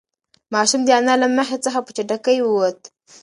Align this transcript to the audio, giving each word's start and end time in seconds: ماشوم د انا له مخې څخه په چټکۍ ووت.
ماشوم 0.53 0.81
د 0.85 0.89
انا 0.99 1.13
له 1.23 1.27
مخې 1.37 1.57
څخه 1.65 1.79
په 1.85 1.91
چټکۍ 1.95 2.37
ووت. 2.41 2.79